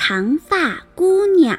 [0.00, 1.58] 长发姑娘。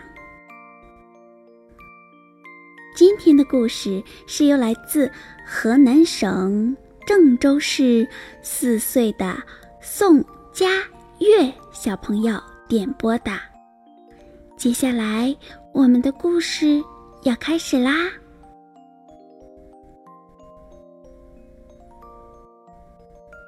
[2.96, 5.12] 今天的故事是由来自
[5.46, 6.76] 河南省
[7.06, 8.08] 郑州市
[8.42, 9.36] 四岁的
[9.82, 10.68] 宋佳
[11.20, 13.32] 悦小朋友点播的。
[14.56, 15.36] 接下来，
[15.74, 16.82] 我们的故事
[17.24, 18.10] 要开始啦。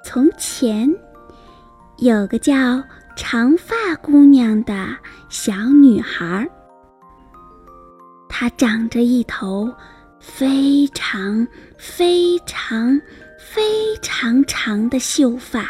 [0.05, 0.93] 从前，
[1.99, 2.83] 有个叫……
[3.15, 4.87] 长发姑娘的
[5.29, 6.49] 小女孩，
[8.27, 9.71] 她长着一头
[10.19, 11.45] 非常
[11.77, 12.99] 非常
[13.37, 15.69] 非常长的秀发。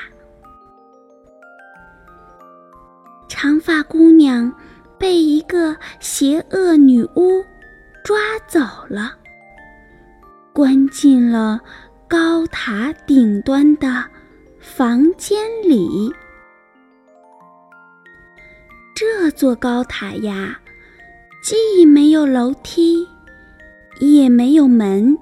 [3.28, 4.52] 长发姑娘
[4.98, 7.44] 被一个邪恶女巫
[8.04, 8.18] 抓
[8.48, 9.16] 走了，
[10.54, 11.60] 关进了
[12.08, 14.06] 高塔顶端的
[14.60, 16.14] 房间里。
[19.02, 20.60] 这座高塔呀，
[21.42, 23.04] 既没有楼梯，
[24.00, 25.18] 也没有门。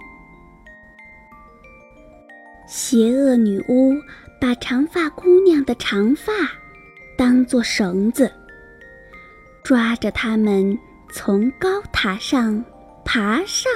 [2.68, 3.94] 邪恶女巫
[4.38, 6.34] 把长发姑娘的长发
[7.18, 8.30] 当作绳子，
[9.64, 10.78] 抓着他们
[11.14, 12.62] 从高塔上
[13.06, 13.72] 爬上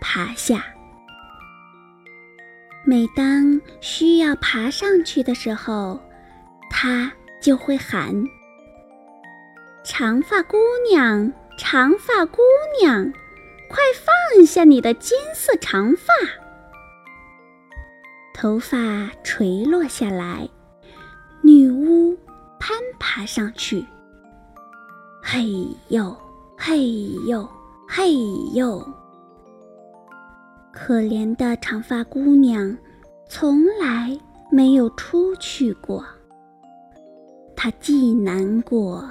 [0.00, 0.64] 爬下。
[2.84, 6.00] 每当需要爬上去的时候，
[6.68, 8.12] 她就会喊。
[9.86, 10.56] 长发姑
[10.90, 12.40] 娘，长发姑
[12.80, 13.12] 娘，
[13.68, 13.76] 快
[14.34, 16.10] 放下你的金色长发！
[18.32, 20.48] 头发垂落下来，
[21.42, 22.16] 女巫
[22.58, 23.84] 攀爬上去。
[25.22, 25.52] 嘿
[25.88, 26.16] 呦，
[26.56, 26.88] 嘿
[27.26, 27.46] 呦，
[27.86, 28.14] 嘿
[28.54, 28.82] 呦！
[30.72, 32.74] 可怜的长发姑娘，
[33.28, 34.18] 从来
[34.50, 36.02] 没有出去过。
[37.54, 39.06] 她既难过。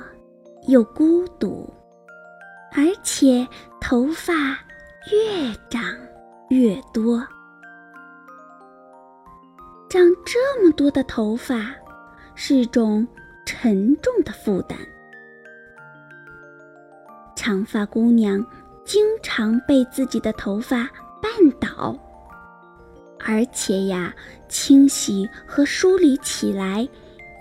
[0.68, 1.72] 又孤独，
[2.72, 3.48] 而且
[3.82, 4.34] 头发
[5.12, 5.84] 越长
[6.50, 7.20] 越多。
[9.90, 11.72] 长这么多的头发
[12.34, 13.06] 是种
[13.46, 14.78] 沉重的负担。
[17.36, 18.44] 长发姑娘
[18.86, 20.90] 经常被自己的头发
[21.22, 21.96] 绊倒，
[23.20, 24.16] 而且呀，
[24.48, 26.88] 清洗和梳理起来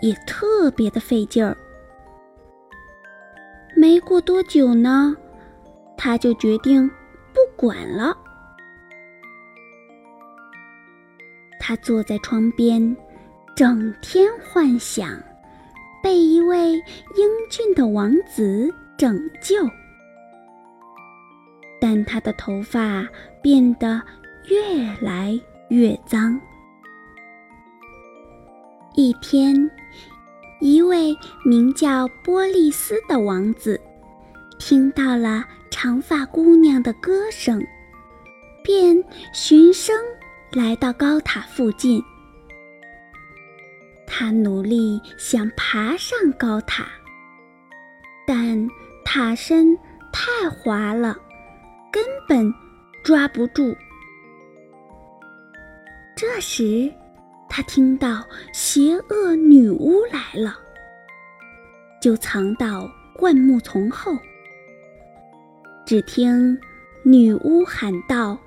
[0.02, 1.56] 也特别的费劲儿。
[3.82, 5.16] 没过多久呢，
[5.96, 6.88] 他就决定
[7.32, 8.16] 不管了。
[11.58, 12.96] 他坐在窗边，
[13.56, 15.20] 整天幻想
[16.00, 19.68] 被一位英俊的王子拯救，
[21.80, 23.04] 但他的头发
[23.42, 24.00] 变得
[24.48, 25.36] 越来
[25.70, 26.40] 越脏。
[28.94, 29.68] 一天。
[30.62, 33.80] 一位名叫波利斯的王子，
[34.60, 37.60] 听到了长发姑娘的歌声，
[38.62, 39.02] 便
[39.34, 39.92] 循声
[40.52, 42.00] 来到高塔附近。
[44.06, 46.86] 他努力想爬上高塔，
[48.24, 48.68] 但
[49.04, 49.76] 塔身
[50.12, 51.18] 太滑了，
[51.90, 52.54] 根本
[53.02, 53.74] 抓不住。
[56.14, 56.88] 这时，
[57.54, 60.58] 他听到邪恶女巫来了，
[62.00, 64.16] 就藏到灌木丛后。
[65.84, 66.58] 只听
[67.02, 68.38] 女巫喊道：“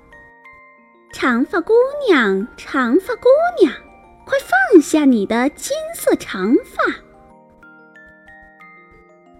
[1.14, 1.72] 长发姑
[2.08, 3.28] 娘，长发姑
[3.62, 3.72] 娘，
[4.24, 6.92] 快放下你的金色长发！”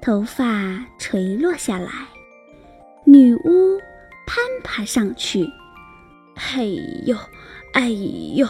[0.00, 1.90] 头发垂落下来，
[3.04, 3.80] 女巫
[4.28, 5.44] 攀爬上去，
[6.36, 7.16] 嘿呦，
[7.72, 7.88] 哎
[8.36, 8.46] 呦！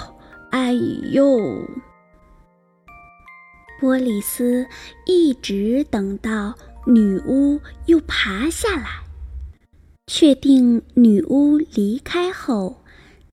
[0.58, 0.72] 哎
[1.12, 1.68] 呦！
[3.78, 4.66] 波利斯
[5.04, 6.54] 一直等到
[6.86, 8.86] 女巫又爬下来，
[10.06, 12.82] 确定女巫离开后，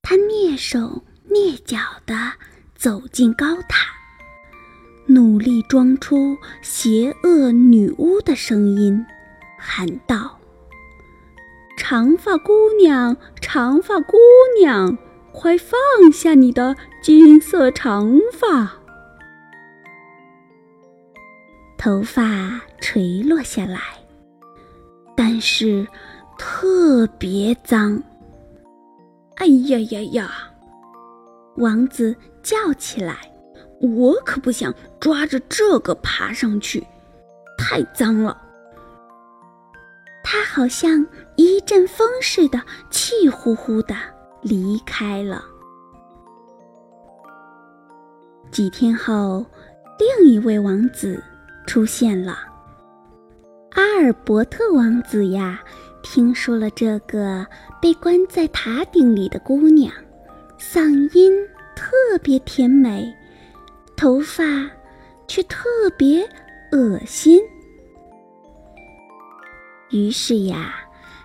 [0.02, 2.14] 他蹑手蹑脚地
[2.76, 3.88] 走进高塔，
[5.06, 9.02] 努力装出邪恶女巫的声音，
[9.58, 10.38] 喊道
[11.80, 14.18] ：“长发姑娘，长发姑
[14.60, 14.98] 娘。”
[15.34, 18.72] 快放下你的金色长发！
[21.78, 23.80] 头发垂落下来，
[25.18, 25.86] 但是
[26.38, 28.02] 特别脏。
[29.38, 30.32] 哎呀呀呀！
[31.58, 33.18] 王子叫起来
[33.82, 36.86] ：“我可不想抓着这个爬上去，
[37.58, 38.40] 太脏了。”
[40.24, 41.06] 他好像
[41.36, 43.96] 一阵风似的，气呼呼的
[44.44, 45.44] 离开了。
[48.52, 49.44] 几天后，
[49.98, 51.24] 另一位王子
[51.66, 52.38] 出现了。
[53.72, 55.60] 阿尔伯特王子呀，
[56.04, 57.48] 听说了这个
[57.82, 59.92] 被关在塔顶里的姑娘，
[60.60, 61.34] 嗓音
[61.76, 61.92] 特
[62.22, 63.12] 别甜美，
[63.96, 64.44] 头发
[65.28, 65.66] 却特
[65.98, 66.24] 别
[66.72, 67.42] 恶心。
[69.90, 70.76] 于是呀，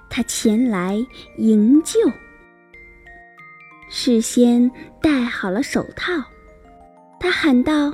[0.08, 0.96] 他前来
[1.36, 2.00] 营救，
[3.88, 4.70] 事先
[5.00, 6.12] 戴好了手套。
[7.20, 7.92] 他喊道：“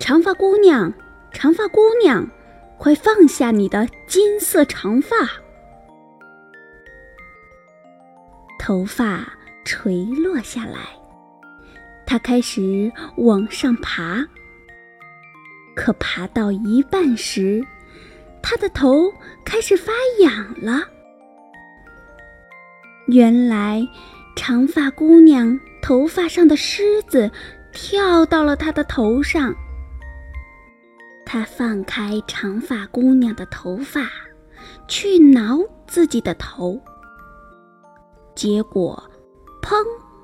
[0.00, 0.92] 长发姑娘，
[1.32, 2.26] 长发姑娘，
[2.78, 5.16] 快放下你的金色长发！”
[8.58, 9.32] 头发
[9.64, 10.78] 垂落下来，
[12.06, 14.24] 他开始往上爬。
[15.76, 17.64] 可爬到一半时，
[18.42, 19.12] 他的头
[19.44, 20.82] 开始发痒了。
[23.08, 23.86] 原来，
[24.36, 27.30] 长发姑娘头发上的虱子
[27.72, 29.54] 跳到了他的头上。
[31.24, 34.08] 他放开长发姑娘的头发，
[34.86, 36.78] 去挠自己的头，
[38.34, 39.02] 结果，
[39.62, 39.74] 砰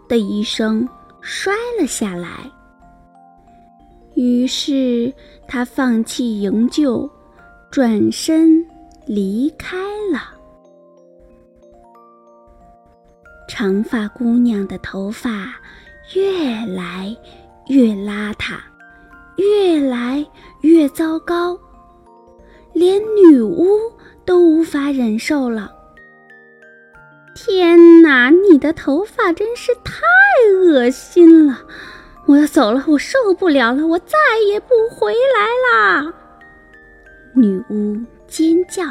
[0.08, 0.88] 的一声
[1.20, 2.50] 摔了下来。
[4.14, 5.12] 于是
[5.48, 7.08] 他放弃营救。
[7.70, 8.66] 转身
[9.06, 9.76] 离开
[10.12, 10.34] 了。
[13.52, 15.52] 长发姑娘的头发
[16.14, 17.14] 越来
[17.66, 18.54] 越邋遢，
[19.38, 20.24] 越来
[20.60, 21.58] 越糟糕，
[22.72, 23.66] 连女巫
[24.24, 25.72] 都无法忍受了。
[27.34, 30.00] 天哪，你的头发真是太
[30.62, 31.66] 恶心了！
[32.26, 34.16] 我要走了，我受不了了，我再
[34.48, 36.14] 也不回来啦！
[37.34, 38.84] 女巫尖叫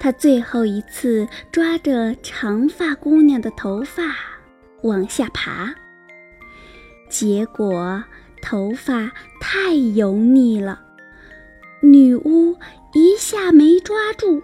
[0.00, 4.02] 他：“最后一次抓着长发姑娘的头发
[4.82, 5.74] 往下爬，
[7.08, 8.02] 结果
[8.40, 10.80] 头发太油腻了，
[11.82, 12.56] 女巫
[12.94, 14.42] 一下没抓住，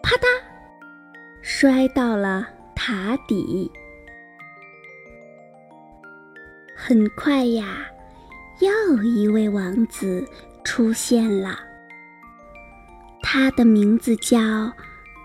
[0.00, 0.26] 啪嗒，
[1.42, 3.68] 摔到了塔底。
[6.76, 7.84] 很快呀，
[8.60, 10.24] 又一位王子。”
[10.64, 11.58] 出现了，
[13.34, 14.38] 他的名字叫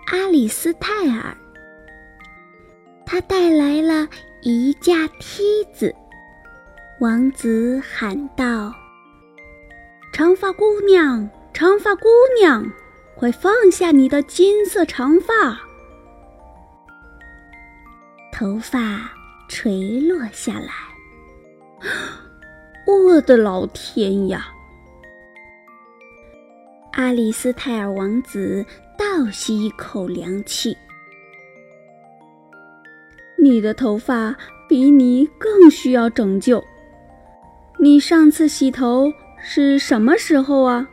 [0.06, 1.32] 阿里斯泰尔。
[3.06, 4.08] 他带来了
[4.42, 5.94] 一架梯子。
[7.00, 8.74] 王子喊道
[10.12, 12.68] ：“长发姑娘，长发姑娘，
[13.14, 15.56] 快放下你的金色长发！”
[18.34, 19.08] 头发
[19.48, 20.72] 垂落下来。
[22.88, 24.48] 我的老天呀！
[26.92, 28.64] 阿里斯泰尔王子
[28.98, 30.76] 倒吸一口凉气
[33.38, 34.36] ：“你的头发
[34.68, 36.62] 比你更需要拯救。
[37.78, 39.10] 你上次洗头
[39.40, 40.86] 是什么时候啊？”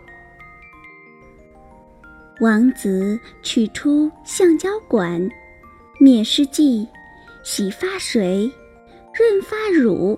[2.39, 5.27] 王子取出橡胶管、
[5.99, 6.87] 灭湿剂、
[7.43, 8.49] 洗发水、
[9.13, 10.17] 润发乳，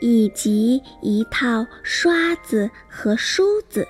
[0.00, 3.84] 以及一套刷子和梳子。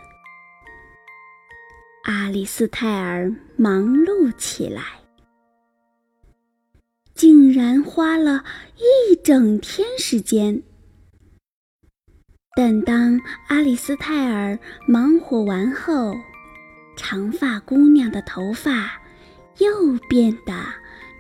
[2.34, 4.82] 阿里斯泰尔忙碌起来，
[7.14, 8.42] 竟然花了
[8.76, 10.60] 一整天时间。
[12.56, 16.12] 但当阿里斯泰尔忙活完后，
[16.96, 19.00] 长发姑娘的头发
[19.58, 20.52] 又变得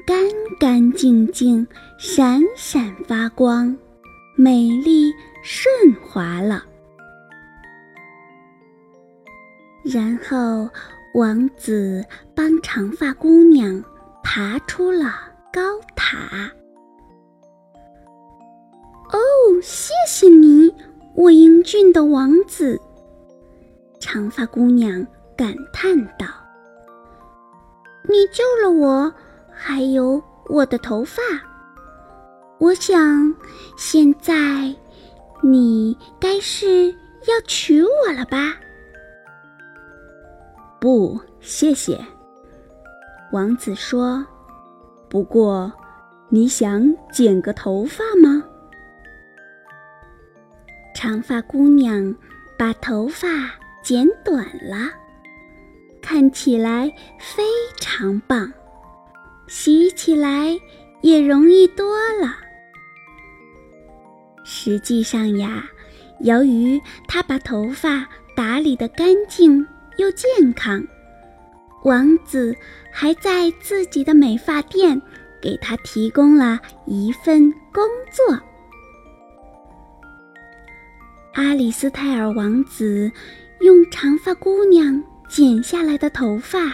[0.04, 0.18] 干
[0.58, 1.64] 干净净、
[1.96, 3.78] 闪闪发光、
[4.34, 5.12] 美丽
[5.44, 6.66] 顺滑了。
[9.84, 10.68] 然后，
[11.14, 12.04] 王子
[12.34, 13.80] 帮长发姑娘
[14.20, 15.14] 爬出了
[15.52, 15.60] 高
[15.94, 16.50] 塔。
[19.12, 19.20] 哦，
[19.62, 20.74] 谢谢你，
[21.14, 22.80] 我英俊的王子！
[24.00, 25.06] 长发姑娘
[25.36, 26.26] 感叹道
[28.10, 29.14] ：“你救了我，
[29.52, 31.22] 还有我的头发。
[32.58, 33.32] 我想，
[33.76, 34.74] 现在
[35.44, 36.90] 你该是
[37.28, 38.56] 要娶我了吧？”
[40.84, 41.98] 不，谢谢。
[43.32, 44.22] 王子说
[45.08, 45.72] ：“不过，
[46.28, 48.44] 你想剪个头发吗？”
[50.94, 52.14] 长发姑娘
[52.58, 53.26] 把头发
[53.82, 54.90] 剪短了，
[56.02, 57.42] 看起来非
[57.80, 58.52] 常棒，
[59.46, 60.54] 洗起来
[61.00, 62.36] 也容易多了。
[64.44, 65.64] 实际上呀，
[66.20, 70.84] 由于她把头发打理得干净又健康，
[71.84, 72.54] 王子
[72.90, 75.00] 还在自己的美发店
[75.40, 78.38] 给他提供了一份工作。
[81.34, 83.10] 阿里斯泰尔王子
[83.60, 86.72] 用长发姑娘剪下来的头发，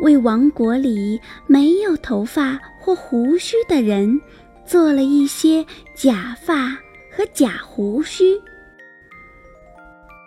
[0.00, 4.20] 为王国里没有头发或胡须的人
[4.64, 6.68] 做了一些假发
[7.10, 8.38] 和假胡须。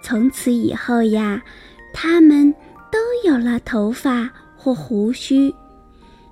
[0.01, 1.41] 从此以后呀，
[1.93, 2.51] 他们
[2.91, 5.53] 都有了头发或胡须，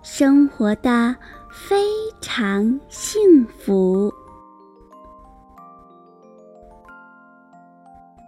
[0.02, 1.16] 生活的
[1.52, 1.86] 非
[2.20, 4.12] 常幸福。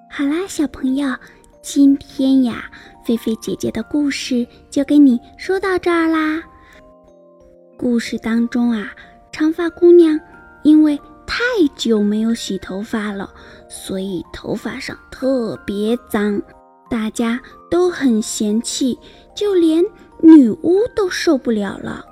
[0.09, 1.09] 好啦，小朋友，
[1.61, 2.69] 今天呀，
[3.03, 6.41] 菲菲姐姐的故事就给你说到这儿啦。
[7.75, 8.91] 故事当中啊，
[9.31, 10.17] 长发姑娘
[10.61, 11.41] 因为太
[11.75, 13.33] 久没有洗头发了，
[13.67, 16.39] 所以头发上特别脏，
[16.93, 18.95] 大家都很嫌弃，
[19.35, 19.83] 就连
[20.21, 22.05] 女巫都受不了了。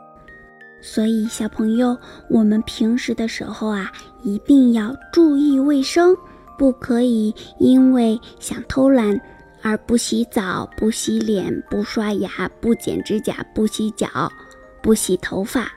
[0.81, 1.95] 所以，小朋友，
[2.31, 3.91] 我们平时的时候啊，
[4.23, 6.17] 一定要注意卫生。
[6.57, 9.19] 不可以因为想偷懒
[9.61, 14.09] 而不洗澡、不洗脸、不刷牙、不剪指甲、不洗脚、
[14.81, 15.71] 不洗头发，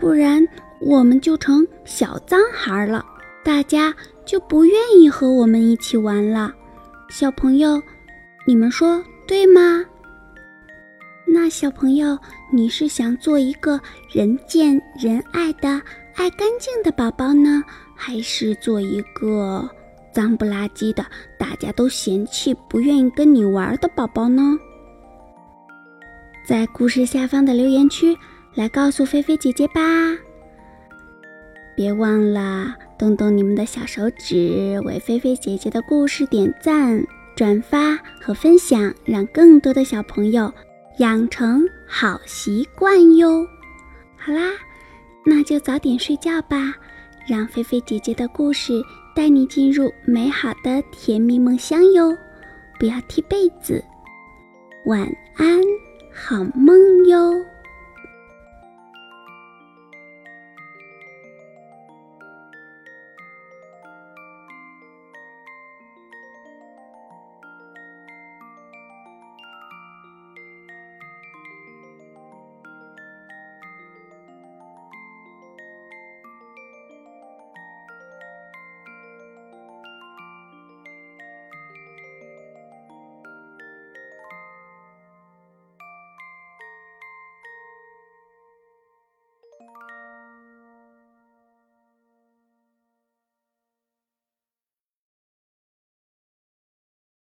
[0.00, 0.42] 不然
[0.80, 3.04] 我们就成小脏孩了，
[3.44, 6.50] 大家就不愿意和我们一起玩了。
[7.10, 7.82] 小朋友，
[8.48, 9.84] 你们说对吗？
[11.26, 12.18] 那小朋友，
[12.50, 13.78] 你是想做一个
[14.10, 15.68] 人见人爱的
[16.14, 17.62] 爱干净的宝宝呢，
[17.94, 19.68] 还是做一个？
[20.14, 21.04] 脏不拉几的，
[21.38, 24.58] 大家都嫌弃，不愿意跟你玩的宝宝呢？
[26.42, 28.16] 在故事下方的留言区
[28.54, 29.82] 来告诉菲菲姐姐吧！
[31.76, 37.06] 别忘了动动你们的小手指，为菲菲姐姐的故事点赞、
[37.38, 40.52] 转发和分享，让更多的小朋友
[40.98, 43.46] 养成好习惯哟！
[44.16, 44.50] 好啦，
[45.24, 46.74] 那就早点睡觉吧，
[47.28, 48.82] 让菲菲姐姐的故事。
[49.14, 52.12] 带你进入美好的甜蜜梦乡哟！
[52.76, 53.84] 不要踢被子，
[54.86, 55.60] 晚安，
[56.12, 56.76] 好梦
[57.06, 57.34] 哟。